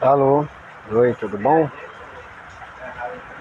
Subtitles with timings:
[0.00, 0.48] Alô,
[0.86, 1.68] oi, tudo bom?